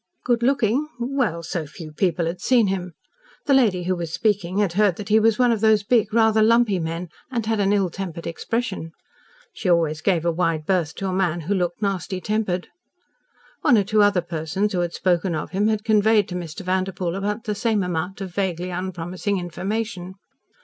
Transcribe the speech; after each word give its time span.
Good 0.23 0.41
looking? 0.41 0.87
Well, 0.99 1.43
so 1.43 1.67
few 1.67 1.91
people 1.91 2.25
had 2.25 2.41
seen 2.41 2.65
him. 2.65 2.93
The 3.45 3.53
lady, 3.53 3.83
who 3.83 3.95
was 3.95 4.11
speaking, 4.11 4.57
had 4.57 4.73
heard 4.73 4.95
that 4.95 5.09
he 5.09 5.19
was 5.19 5.37
one 5.37 5.51
of 5.51 5.61
those 5.61 5.83
big, 5.83 6.11
rather 6.11 6.41
lumpy 6.41 6.79
men, 6.79 7.09
and 7.29 7.45
had 7.45 7.59
an 7.59 7.71
ill 7.71 7.91
tempered 7.91 8.25
expression. 8.25 8.93
She 9.53 9.69
always 9.69 10.01
gave 10.01 10.25
a 10.25 10.31
wide 10.31 10.65
berth 10.65 10.95
to 10.95 11.07
a 11.07 11.13
man 11.13 11.41
who 11.41 11.53
looked 11.53 11.83
nasty 11.83 12.19
tempered. 12.19 12.69
One 13.61 13.77
or 13.77 13.83
two 13.83 14.01
other 14.01 14.21
persons 14.21 14.73
who 14.73 14.79
had 14.79 14.93
spoken 14.93 15.35
of 15.35 15.51
him 15.51 15.67
had 15.67 15.83
conveyed 15.83 16.27
to 16.29 16.35
Mr. 16.35 16.61
Vanderpoel 16.61 17.15
about 17.15 17.43
the 17.43 17.53
same 17.53 17.83
amount 17.83 18.21
of 18.21 18.33
vaguely 18.33 18.71
unpromising 18.71 19.37
information. 19.37 20.15